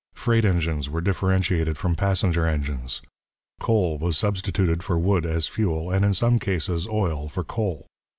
Freight 0.15 0.45
engines 0.45 0.89
were 0.89 0.99
differentiated 0.99 1.77
from 1.77 1.93
passenger 1.95 2.47
engines. 2.47 3.03
Coal 3.59 3.99
was 3.99 4.17
substituted 4.17 4.81
for 4.81 4.97
wood 4.97 5.27
as 5.27 5.45
fuel, 5.47 5.91
and 5.91 6.03
in 6.03 6.15
some 6.15 6.39
cases 6.39 6.87
oil 6.87 7.29
for 7.29 7.43
coal. 7.43 7.85